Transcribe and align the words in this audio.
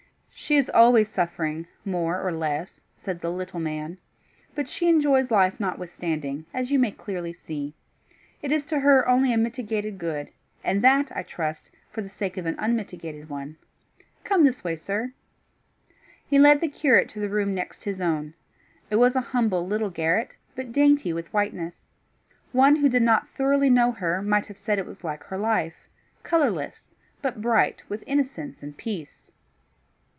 "She 0.33 0.57
is 0.57 0.71
always 0.71 1.07
suffering 1.07 1.67
more 1.85 2.21
or 2.21 2.31
less," 2.33 2.83
said 2.97 3.21
the 3.21 3.31
little 3.31 3.59
man. 3.59 3.99
"But 4.53 4.67
she 4.67 4.89
enjoys 4.89 5.31
life 5.31 5.59
notwithstanding, 5.61 6.45
as 6.53 6.71
you 6.71 6.77
may 6.79 6.91
clearly 6.91 7.31
see. 7.31 7.73
It 8.41 8.51
is 8.51 8.65
to 8.65 8.79
her 8.79 9.07
only 9.07 9.31
a 9.31 9.37
mitigated 9.37 9.97
good, 9.97 10.29
and 10.61 10.81
that, 10.81 11.09
I 11.15 11.23
trust, 11.23 11.69
for 11.91 12.01
the 12.01 12.09
sake 12.09 12.35
of 12.35 12.45
an 12.47 12.55
unmitigated 12.57 13.29
one. 13.29 13.55
Come 14.25 14.43
this 14.43 14.61
way, 14.63 14.75
sir." 14.75 15.13
He 16.27 16.39
led 16.39 16.59
the 16.59 16.67
curate 16.67 17.07
to 17.09 17.19
the 17.21 17.29
room 17.29 17.53
next 17.55 17.85
his 17.85 18.01
own. 18.01 18.33
It 18.89 18.95
was 18.97 19.15
a 19.15 19.21
humble 19.21 19.65
little 19.65 19.91
garret, 19.91 20.35
but 20.55 20.73
dainty 20.73 21.13
with 21.13 21.31
whiteness. 21.31 21.91
One 22.51 22.75
who 22.77 22.89
did 22.89 23.03
not 23.03 23.29
thoroughly 23.29 23.69
know 23.69 23.91
her, 23.93 24.21
might 24.21 24.47
have 24.47 24.57
said 24.57 24.79
it 24.79 24.87
was 24.87 25.03
like 25.03 25.23
her 25.25 25.37
life, 25.37 25.87
colourless, 26.23 26.93
but 27.21 27.41
bright 27.41 27.83
with 27.87 28.03
innocence 28.05 28.61
and 28.63 28.75
peace. 28.75 29.31